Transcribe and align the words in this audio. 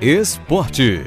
Esporte. 0.00 1.02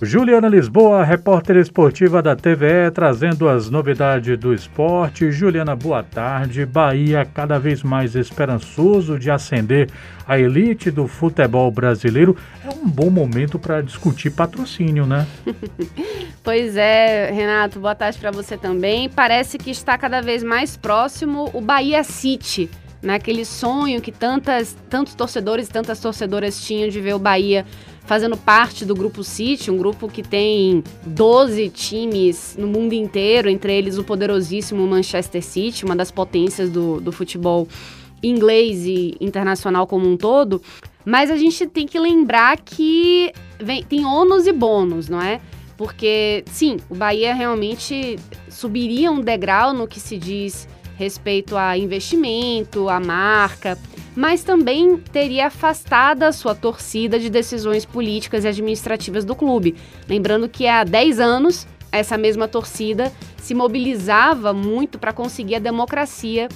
Juliana 0.00 0.48
Lisboa, 0.48 1.04
repórter 1.04 1.56
esportiva 1.56 2.22
da 2.22 2.34
TVE, 2.34 2.90
trazendo 2.94 3.46
as 3.46 3.68
novidades 3.68 4.38
do 4.38 4.54
esporte. 4.54 5.30
Juliana, 5.30 5.76
boa 5.76 6.02
tarde. 6.02 6.64
Bahia 6.64 7.26
cada 7.26 7.58
vez 7.58 7.82
mais 7.82 8.14
esperançoso 8.14 9.18
de 9.18 9.30
ascender 9.30 9.90
à 10.26 10.38
elite 10.38 10.90
do 10.90 11.06
futebol 11.06 11.70
brasileiro. 11.70 12.34
É 12.64 12.70
um 12.70 12.88
bom 12.88 13.10
momento 13.10 13.58
para 13.58 13.82
discutir 13.82 14.30
patrocínio, 14.30 15.04
né? 15.04 15.26
pois 16.42 16.74
é, 16.74 17.30
Renato, 17.30 17.78
boa 17.78 17.94
tarde 17.94 18.16
para 18.18 18.30
você 18.30 18.56
também. 18.56 19.10
Parece 19.10 19.58
que 19.58 19.70
está 19.70 19.98
cada 19.98 20.22
vez 20.22 20.42
mais 20.42 20.74
próximo 20.74 21.50
o 21.52 21.60
Bahia 21.60 22.02
City 22.02 22.70
naquele 23.06 23.44
sonho 23.44 24.00
que 24.00 24.10
tantas, 24.10 24.76
tantos 24.90 25.14
torcedores 25.14 25.68
e 25.68 25.70
tantas 25.70 26.00
torcedoras 26.00 26.60
tinham 26.60 26.88
de 26.88 27.00
ver 27.00 27.14
o 27.14 27.18
Bahia 27.20 27.64
fazendo 28.04 28.36
parte 28.36 28.84
do 28.84 28.96
Grupo 28.96 29.22
City, 29.22 29.70
um 29.70 29.78
grupo 29.78 30.08
que 30.08 30.24
tem 30.24 30.82
12 31.06 31.68
times 31.70 32.56
no 32.58 32.66
mundo 32.66 32.94
inteiro, 32.94 33.48
entre 33.48 33.72
eles 33.72 33.96
o 33.96 34.02
poderosíssimo 34.02 34.84
Manchester 34.86 35.42
City, 35.42 35.84
uma 35.84 35.94
das 35.94 36.10
potências 36.10 36.68
do, 36.68 37.00
do 37.00 37.12
futebol 37.12 37.68
inglês 38.20 38.84
e 38.84 39.16
internacional 39.20 39.86
como 39.86 40.08
um 40.08 40.16
todo. 40.16 40.60
Mas 41.04 41.30
a 41.30 41.36
gente 41.36 41.64
tem 41.68 41.86
que 41.86 41.98
lembrar 42.00 42.58
que 42.58 43.32
vem, 43.60 43.84
tem 43.84 44.04
ônus 44.04 44.48
e 44.48 44.52
bônus, 44.52 45.08
não 45.08 45.22
é? 45.22 45.40
Porque, 45.76 46.42
sim, 46.46 46.78
o 46.90 46.94
Bahia 46.94 47.34
realmente 47.34 48.18
subiria 48.48 49.12
um 49.12 49.20
degrau 49.20 49.72
no 49.72 49.86
que 49.86 50.00
se 50.00 50.16
diz 50.16 50.66
respeito 50.96 51.56
a 51.56 51.76
investimento, 51.76 52.88
a 52.88 52.98
marca, 52.98 53.78
mas 54.14 54.42
também 54.42 54.96
teria 54.96 55.48
afastado 55.48 56.22
a 56.22 56.32
sua 56.32 56.54
torcida 56.54 57.18
de 57.18 57.28
decisões 57.28 57.84
políticas 57.84 58.44
e 58.44 58.48
administrativas 58.48 59.24
do 59.24 59.36
clube. 59.36 59.76
Lembrando 60.08 60.48
que 60.48 60.66
há 60.66 60.82
10 60.82 61.20
anos 61.20 61.66
essa 61.92 62.16
mesma 62.16 62.48
torcida 62.48 63.12
se 63.36 63.54
mobilizava 63.54 64.52
muito 64.52 64.98
para 64.98 65.12
conseguir 65.12 65.56
a 65.56 65.60
democracia 65.60 66.48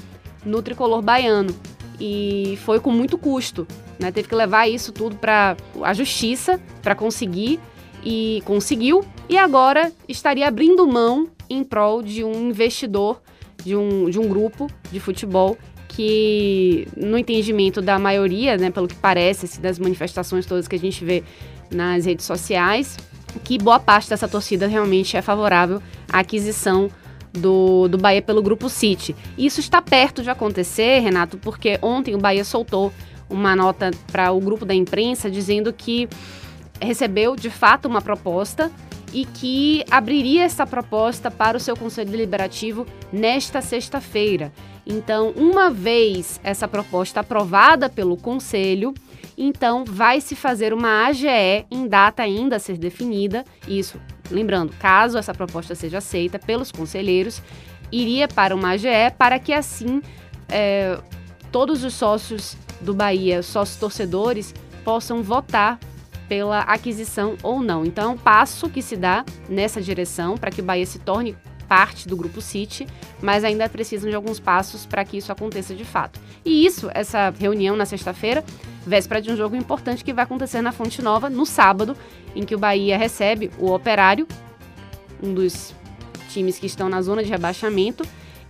no 0.44 0.62
tricolor 0.62 1.02
baiano 1.02 1.54
e 2.00 2.58
foi 2.64 2.80
com 2.80 2.90
muito 2.90 3.18
custo. 3.18 3.66
Né? 3.98 4.10
Teve 4.10 4.28
que 4.28 4.34
levar 4.34 4.66
isso 4.66 4.90
tudo 4.90 5.16
para 5.16 5.56
a 5.82 5.92
justiça 5.92 6.58
para 6.82 6.94
conseguir 6.94 7.60
e 8.02 8.42
conseguiu, 8.46 9.04
e 9.28 9.36
agora 9.36 9.92
estaria 10.08 10.48
abrindo 10.48 10.86
mão 10.86 11.28
em 11.50 11.62
prol 11.62 12.02
de 12.02 12.24
um 12.24 12.48
investidor 12.48 13.20
de 13.64 13.76
um, 13.76 14.08
de 14.10 14.18
um 14.18 14.28
grupo 14.28 14.68
de 14.90 15.00
futebol 15.00 15.56
que, 15.88 16.86
no 16.96 17.18
entendimento 17.18 17.82
da 17.82 17.98
maioria, 17.98 18.56
né, 18.56 18.70
pelo 18.70 18.86
que 18.86 18.94
parece, 18.94 19.46
assim, 19.46 19.60
das 19.60 19.78
manifestações 19.78 20.46
todas 20.46 20.68
que 20.68 20.76
a 20.76 20.78
gente 20.78 21.04
vê 21.04 21.24
nas 21.70 22.04
redes 22.04 22.24
sociais, 22.24 22.96
que 23.44 23.58
boa 23.58 23.78
parte 23.78 24.08
dessa 24.08 24.28
torcida 24.28 24.66
realmente 24.66 25.16
é 25.16 25.22
favorável 25.22 25.82
à 26.08 26.20
aquisição 26.20 26.88
do, 27.32 27.88
do 27.88 27.98
Bahia 27.98 28.22
pelo 28.22 28.42
Grupo 28.42 28.68
City. 28.68 29.14
Isso 29.36 29.60
está 29.60 29.80
perto 29.80 30.22
de 30.22 30.30
acontecer, 30.30 31.00
Renato, 31.00 31.38
porque 31.38 31.78
ontem 31.82 32.14
o 32.14 32.18
Bahia 32.18 32.44
soltou 32.44 32.92
uma 33.28 33.54
nota 33.54 33.90
para 34.10 34.32
o 34.32 34.40
grupo 34.40 34.64
da 34.64 34.74
imprensa 34.74 35.30
dizendo 35.30 35.72
que 35.72 36.08
recebeu 36.80 37.36
de 37.36 37.50
fato 37.50 37.86
uma 37.86 38.02
proposta 38.02 38.70
e 39.12 39.24
que 39.24 39.84
abriria 39.90 40.44
essa 40.44 40.66
proposta 40.66 41.30
para 41.30 41.56
o 41.56 41.60
seu 41.60 41.76
Conselho 41.76 42.10
Deliberativo 42.10 42.86
nesta 43.12 43.60
sexta-feira. 43.60 44.52
Então, 44.86 45.30
uma 45.36 45.70
vez 45.70 46.40
essa 46.42 46.66
proposta 46.66 47.20
aprovada 47.20 47.88
pelo 47.88 48.16
Conselho, 48.16 48.94
então 49.36 49.84
vai 49.84 50.20
se 50.20 50.34
fazer 50.34 50.72
uma 50.72 51.06
AGE 51.06 51.66
em 51.70 51.86
data 51.88 52.22
ainda 52.22 52.56
a 52.56 52.58
ser 52.58 52.76
definida. 52.76 53.44
Isso, 53.66 54.00
lembrando, 54.30 54.72
caso 54.78 55.18
essa 55.18 55.34
proposta 55.34 55.74
seja 55.74 55.98
aceita 55.98 56.38
pelos 56.38 56.70
conselheiros, 56.70 57.42
iria 57.90 58.28
para 58.28 58.54
uma 58.54 58.70
AGE 58.70 59.12
para 59.18 59.38
que 59.38 59.52
assim 59.52 60.02
é, 60.48 60.98
todos 61.50 61.84
os 61.84 61.94
sócios 61.94 62.56
do 62.80 62.94
Bahia, 62.94 63.42
sócios 63.42 63.78
torcedores, 63.78 64.54
possam 64.84 65.22
votar 65.22 65.78
pela 66.30 66.60
aquisição 66.60 67.36
ou 67.42 67.60
não. 67.60 67.84
Então, 67.84 68.04
é 68.04 68.14
um 68.14 68.16
passo 68.16 68.70
que 68.70 68.80
se 68.80 68.94
dá 68.94 69.24
nessa 69.48 69.82
direção 69.82 70.38
para 70.38 70.52
que 70.52 70.60
o 70.60 70.64
Bahia 70.64 70.86
se 70.86 71.00
torne 71.00 71.36
parte 71.68 72.06
do 72.06 72.16
Grupo 72.16 72.40
City, 72.40 72.86
mas 73.20 73.42
ainda 73.42 73.68
precisam 73.68 74.08
de 74.08 74.14
alguns 74.14 74.38
passos 74.38 74.86
para 74.86 75.04
que 75.04 75.16
isso 75.16 75.32
aconteça 75.32 75.74
de 75.74 75.84
fato. 75.84 76.20
E 76.44 76.64
isso, 76.64 76.88
essa 76.94 77.34
reunião 77.36 77.74
na 77.74 77.84
sexta-feira, 77.84 78.44
véspera 78.86 79.20
de 79.20 79.32
um 79.32 79.36
jogo 79.36 79.56
importante 79.56 80.04
que 80.04 80.12
vai 80.12 80.22
acontecer 80.22 80.62
na 80.62 80.70
Fonte 80.70 81.02
Nova 81.02 81.28
no 81.28 81.44
sábado, 81.44 81.96
em 82.34 82.44
que 82.44 82.54
o 82.54 82.58
Bahia 82.58 82.96
recebe 82.96 83.50
o 83.58 83.72
Operário, 83.72 84.28
um 85.20 85.34
dos 85.34 85.74
times 86.28 86.60
que 86.60 86.66
estão 86.66 86.88
na 86.88 87.02
zona 87.02 87.24
de 87.24 87.30
rebaixamento, 87.30 88.04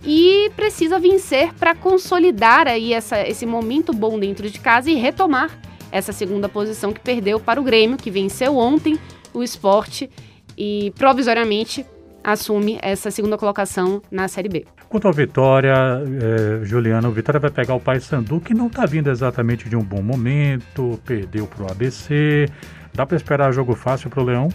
e 0.05 0.51
precisa 0.55 0.99
vencer 0.99 1.51
para 1.55 1.73
consolidar 1.73 2.67
aí 2.67 2.93
essa, 2.93 3.27
esse 3.27 3.47
momento 3.47 3.91
bom 3.91 4.19
dentro 4.19 4.47
de 4.51 4.59
casa 4.59 4.91
e 4.91 4.93
retomar 4.93 5.49
essa 5.91 6.13
segunda 6.13 6.47
posição 6.47 6.93
que 6.93 6.99
perdeu 6.99 7.39
para 7.39 7.59
o 7.59 7.63
Grêmio, 7.63 7.97
que 7.97 8.09
venceu 8.09 8.57
ontem 8.57 8.97
o 9.33 9.43
esporte 9.43 10.09
e 10.57 10.93
provisoriamente 10.97 11.85
assume 12.23 12.77
essa 12.81 13.09
segunda 13.09 13.37
colocação 13.37 14.01
na 14.11 14.27
Série 14.27 14.49
B. 14.49 14.65
Quanto 14.89 15.07
ao 15.07 15.13
Vitória, 15.13 15.73
é, 15.73 16.65
Juliana, 16.65 17.07
o 17.07 17.11
Vitória 17.11 17.39
vai 17.39 17.49
pegar 17.49 17.75
o 17.75 17.79
Paysandu, 17.79 18.39
que 18.39 18.53
não 18.53 18.67
está 18.67 18.85
vindo 18.85 19.09
exatamente 19.09 19.69
de 19.69 19.75
um 19.75 19.83
bom 19.83 20.01
momento, 20.01 20.99
perdeu 21.05 21.47
para 21.47 21.63
o 21.63 21.71
ABC. 21.71 22.47
Dá 22.93 23.05
para 23.05 23.15
esperar 23.15 23.51
jogo 23.53 23.73
fácil 23.73 24.09
para 24.09 24.21
o 24.21 24.25
Leão? 24.25 24.49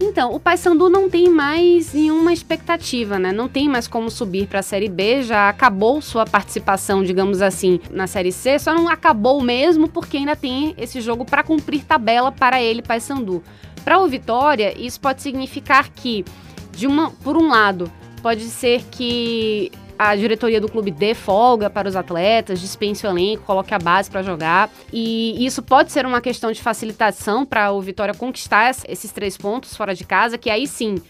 Então, 0.00 0.32
o 0.32 0.38
Paysandu 0.38 0.88
não 0.88 1.10
tem 1.10 1.28
mais 1.28 1.92
nenhuma 1.92 2.32
expectativa, 2.32 3.18
né? 3.18 3.32
Não 3.32 3.48
tem 3.48 3.68
mais 3.68 3.88
como 3.88 4.08
subir 4.08 4.46
para 4.46 4.60
a 4.60 4.62
Série 4.62 4.88
B, 4.88 5.24
já 5.24 5.48
acabou 5.48 6.00
sua 6.00 6.24
participação, 6.24 7.02
digamos 7.02 7.42
assim, 7.42 7.80
na 7.90 8.06
Série 8.06 8.30
C, 8.30 8.60
só 8.60 8.72
não 8.72 8.88
acabou 8.88 9.42
mesmo 9.42 9.88
porque 9.88 10.18
ainda 10.18 10.36
tem 10.36 10.72
esse 10.78 11.00
jogo 11.00 11.24
para 11.24 11.42
cumprir 11.42 11.82
tabela 11.84 12.30
para 12.30 12.62
ele, 12.62 12.80
Paysandu. 12.80 13.42
Para 13.84 13.98
o 13.98 14.06
Vitória, 14.06 14.72
isso 14.78 15.00
pode 15.00 15.20
significar 15.20 15.88
que, 15.88 16.24
de 16.70 16.86
uma, 16.86 17.10
por 17.10 17.36
um 17.36 17.48
lado, 17.48 17.90
pode 18.22 18.44
ser 18.44 18.84
que 18.92 19.72
a 19.98 20.14
diretoria 20.14 20.60
do 20.60 20.68
clube 20.68 20.90
dê 20.90 21.12
folga 21.12 21.68
para 21.68 21.88
os 21.88 21.96
atletas, 21.96 22.60
dispense 22.60 23.04
o 23.06 23.10
elenco, 23.10 23.42
coloque 23.44 23.74
a 23.74 23.78
base 23.78 24.08
para 24.10 24.22
jogar. 24.22 24.70
E 24.92 25.44
isso 25.44 25.62
pode 25.62 25.90
ser 25.90 26.06
uma 26.06 26.20
questão 26.20 26.52
de 26.52 26.62
facilitação 26.62 27.44
para 27.44 27.72
o 27.72 27.80
Vitória 27.80 28.14
conquistar 28.14 28.70
esses 28.86 29.10
três 29.10 29.36
pontos 29.36 29.76
fora 29.76 29.94
de 29.94 30.04
casa, 30.04 30.38
que 30.38 30.48
aí 30.48 30.66
sim, 30.68 31.02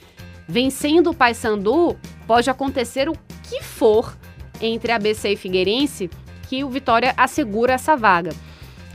vencendo 0.48 1.10
o 1.10 1.14
Paysandu, 1.14 1.98
pode 2.26 2.48
acontecer 2.48 3.08
o 3.08 3.12
que 3.42 3.62
for 3.62 4.16
entre 4.60 4.90
ABC 4.90 5.32
e 5.32 5.36
Figueirense, 5.36 6.08
que 6.48 6.64
o 6.64 6.70
Vitória 6.70 7.12
assegura 7.16 7.74
essa 7.74 7.94
vaga. 7.94 8.30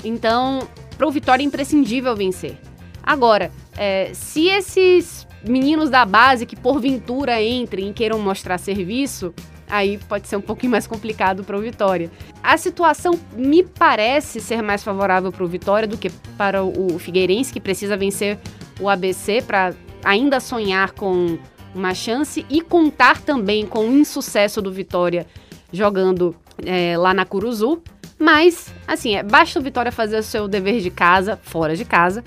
Então, 0.03 0.67
para 0.97 1.07
o 1.07 1.11
Vitória 1.11 1.43
é 1.43 1.45
imprescindível 1.45 2.15
vencer. 2.15 2.57
Agora, 3.03 3.51
é, 3.77 4.11
se 4.13 4.47
esses 4.47 5.27
meninos 5.47 5.89
da 5.89 6.05
base 6.05 6.45
que 6.45 6.55
porventura 6.55 7.41
entrem 7.41 7.89
e 7.89 7.93
queiram 7.93 8.17
mostrar 8.19 8.57
serviço, 8.57 9.33
aí 9.73 9.97
pode 9.97 10.27
ser 10.27 10.37
um 10.37 10.41
pouquinho 10.41 10.71
mais 10.71 10.85
complicado 10.85 11.43
para 11.43 11.57
o 11.57 11.61
Vitória. 11.61 12.11
A 12.43 12.55
situação 12.57 13.19
me 13.35 13.63
parece 13.63 14.39
ser 14.39 14.61
mais 14.61 14.83
favorável 14.83 15.31
para 15.31 15.43
o 15.43 15.47
Vitória 15.47 15.87
do 15.87 15.97
que 15.97 16.11
para 16.37 16.63
o 16.63 16.99
Figueirense, 16.99 17.51
que 17.51 17.59
precisa 17.59 17.97
vencer 17.97 18.37
o 18.79 18.87
ABC 18.87 19.41
para 19.41 19.73
ainda 20.03 20.39
sonhar 20.39 20.91
com 20.91 21.39
uma 21.73 21.95
chance 21.95 22.45
e 22.51 22.61
contar 22.61 23.19
também 23.21 23.65
com 23.65 23.89
o 23.89 23.97
insucesso 23.97 24.61
do 24.61 24.71
Vitória 24.71 25.25
jogando 25.71 26.35
é, 26.63 26.95
lá 26.95 27.11
na 27.11 27.25
Curuzu. 27.25 27.81
Mas, 28.19 28.71
assim, 28.87 29.15
é, 29.15 29.23
basta 29.23 29.59
o 29.59 29.63
Vitória 29.63 29.91
fazer 29.91 30.17
o 30.19 30.23
seu 30.23 30.47
dever 30.47 30.81
de 30.81 30.91
casa, 30.91 31.39
fora 31.41 31.75
de 31.75 31.83
casa, 31.83 32.23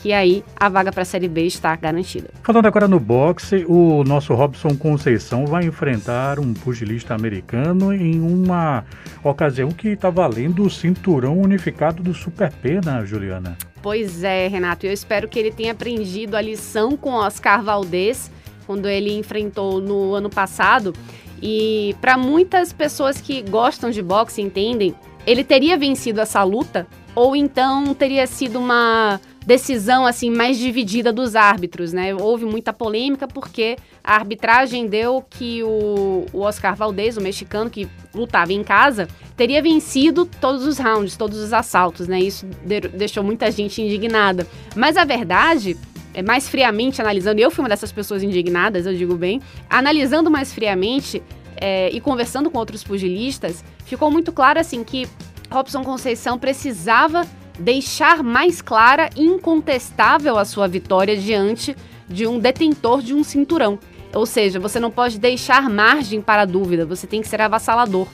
que 0.00 0.12
aí 0.12 0.42
a 0.58 0.68
vaga 0.68 0.90
para 0.90 1.02
a 1.02 1.04
Série 1.04 1.28
B 1.28 1.44
está 1.44 1.76
garantida. 1.76 2.30
Falando 2.42 2.66
agora 2.66 2.88
no 2.88 2.98
boxe, 2.98 3.64
o 3.68 4.02
nosso 4.04 4.34
Robson 4.34 4.74
Conceição 4.76 5.46
vai 5.46 5.64
enfrentar 5.64 6.38
um 6.38 6.54
pugilista 6.54 7.14
americano 7.14 7.92
em 7.92 8.18
uma 8.20 8.84
ocasião 9.22 9.70
que 9.70 9.88
está 9.88 10.08
valendo 10.08 10.64
o 10.64 10.70
cinturão 10.70 11.38
unificado 11.38 12.02
do 12.02 12.14
Super 12.14 12.50
P, 12.50 12.80
né, 12.84 13.04
Juliana? 13.04 13.56
Pois 13.82 14.24
é, 14.24 14.48
Renato. 14.48 14.86
Eu 14.86 14.92
espero 14.92 15.28
que 15.28 15.38
ele 15.38 15.50
tenha 15.50 15.72
aprendido 15.72 16.34
a 16.34 16.40
lição 16.40 16.96
com 16.96 17.12
Oscar 17.12 17.62
Valdez 17.62 18.30
quando 18.66 18.88
ele 18.88 19.12
enfrentou 19.18 19.80
no 19.80 20.14
ano 20.14 20.30
passado. 20.30 20.94
E 21.42 21.94
para 22.00 22.16
muitas 22.16 22.72
pessoas 22.72 23.20
que 23.20 23.42
gostam 23.42 23.90
de 23.90 24.02
boxe 24.02 24.40
entendem, 24.40 24.94
ele 25.26 25.44
teria 25.44 25.76
vencido 25.76 26.20
essa 26.20 26.42
luta 26.42 26.86
ou 27.14 27.34
então 27.34 27.94
teria 27.94 28.26
sido 28.26 28.58
uma 28.58 29.20
decisão 29.44 30.06
assim 30.06 30.30
mais 30.30 30.58
dividida 30.58 31.12
dos 31.12 31.34
árbitros, 31.34 31.92
né? 31.92 32.14
Houve 32.14 32.44
muita 32.44 32.72
polêmica 32.72 33.26
porque 33.26 33.76
a 34.04 34.14
arbitragem 34.14 34.86
deu 34.86 35.24
que 35.28 35.62
o, 35.62 36.26
o 36.32 36.40
Oscar 36.40 36.76
Valdez, 36.76 37.16
o 37.16 37.20
mexicano 37.20 37.70
que 37.70 37.88
lutava 38.14 38.52
em 38.52 38.62
casa, 38.62 39.08
teria 39.36 39.62
vencido 39.62 40.26
todos 40.26 40.66
os 40.66 40.78
rounds, 40.78 41.16
todos 41.16 41.38
os 41.38 41.52
assaltos, 41.52 42.06
né? 42.06 42.20
Isso 42.20 42.46
de, 42.64 42.80
deixou 42.80 43.24
muita 43.24 43.50
gente 43.50 43.80
indignada. 43.80 44.46
Mas 44.76 44.96
a 44.96 45.04
verdade 45.04 45.76
é 46.12 46.22
mais 46.22 46.48
friamente 46.48 47.00
analisando, 47.00 47.40
eu 47.40 47.50
fui 47.50 47.62
uma 47.62 47.68
dessas 47.68 47.92
pessoas 47.92 48.22
indignadas, 48.22 48.84
eu 48.84 48.94
digo 48.94 49.14
bem, 49.14 49.40
analisando 49.68 50.30
mais 50.30 50.52
friamente 50.52 51.22
é, 51.56 51.88
e 51.90 52.00
conversando 52.00 52.50
com 52.50 52.58
outros 52.58 52.82
pugilistas, 52.82 53.64
ficou 53.84 54.10
muito 54.10 54.32
claro 54.32 54.58
assim 54.58 54.82
que 54.82 55.06
Robson 55.50 55.82
Conceição 55.82 56.38
precisava 56.38 57.26
deixar 57.58 58.22
mais 58.22 58.62
clara 58.62 59.10
e 59.16 59.22
incontestável 59.22 60.38
a 60.38 60.44
sua 60.44 60.66
vitória 60.66 61.16
diante 61.16 61.76
de 62.08 62.26
um 62.26 62.38
detentor 62.38 63.02
de 63.02 63.14
um 63.14 63.22
cinturão. 63.22 63.78
Ou 64.14 64.26
seja, 64.26 64.58
você 64.58 64.80
não 64.80 64.90
pode 64.90 65.18
deixar 65.18 65.68
margem 65.68 66.20
para 66.20 66.44
dúvida, 66.44 66.86
você 66.86 67.06
tem 67.06 67.20
que 67.20 67.28
ser 67.28 67.40
avassalador. 67.40 68.06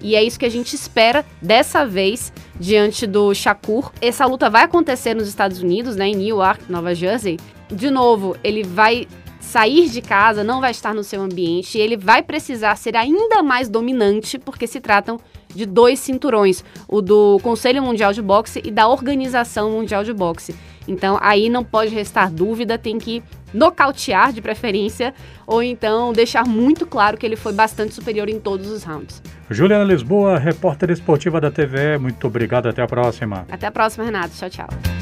E 0.00 0.14
é 0.14 0.22
isso 0.22 0.38
que 0.38 0.44
a 0.46 0.50
gente 0.50 0.74
espera 0.74 1.24
dessa 1.42 1.84
vez 1.84 2.32
diante 2.58 3.06
do 3.06 3.34
Shakur. 3.34 3.90
Essa 4.00 4.26
luta 4.26 4.48
vai 4.48 4.64
acontecer 4.64 5.14
nos 5.14 5.28
Estados 5.28 5.60
Unidos, 5.60 5.96
né, 5.96 6.08
em 6.08 6.16
Newark, 6.16 6.70
Nova 6.70 6.94
Jersey. 6.94 7.38
De 7.68 7.90
novo, 7.90 8.36
ele 8.44 8.62
vai 8.62 9.08
sair 9.40 9.88
de 9.88 10.02
casa, 10.02 10.44
não 10.44 10.60
vai 10.60 10.70
estar 10.70 10.94
no 10.94 11.02
seu 11.02 11.22
ambiente, 11.22 11.78
ele 11.78 11.96
vai 11.96 12.22
precisar 12.22 12.76
ser 12.76 12.96
ainda 12.96 13.42
mais 13.42 13.68
dominante, 13.68 14.38
porque 14.38 14.66
se 14.66 14.80
tratam 14.80 15.18
de 15.54 15.66
dois 15.66 15.98
cinturões, 15.98 16.64
o 16.86 17.00
do 17.00 17.38
Conselho 17.42 17.82
Mundial 17.82 18.12
de 18.12 18.22
Boxe 18.22 18.60
e 18.64 18.70
da 18.70 18.88
Organização 18.88 19.70
Mundial 19.70 20.04
de 20.04 20.12
Boxe. 20.12 20.54
Então 20.86 21.18
aí 21.20 21.48
não 21.48 21.62
pode 21.62 21.94
restar 21.94 22.32
dúvida, 22.32 22.78
tem 22.78 22.98
que 22.98 23.22
nocautear 23.52 24.32
de 24.32 24.40
preferência, 24.40 25.14
ou 25.46 25.62
então 25.62 26.12
deixar 26.12 26.46
muito 26.46 26.86
claro 26.86 27.16
que 27.16 27.24
ele 27.24 27.36
foi 27.36 27.52
bastante 27.52 27.94
superior 27.94 28.28
em 28.28 28.40
todos 28.40 28.70
os 28.70 28.82
rounds. 28.82 29.22
Juliana 29.50 29.84
Lisboa, 29.84 30.38
repórter 30.38 30.90
esportiva 30.90 31.40
da 31.40 31.50
TV, 31.50 31.98
muito 31.98 32.26
obrigado, 32.26 32.68
até 32.68 32.82
a 32.82 32.86
próxima. 32.86 33.46
Até 33.50 33.66
a 33.66 33.70
próxima, 33.70 34.04
Renato. 34.04 34.34
Tchau, 34.34 34.50
tchau. 34.50 34.97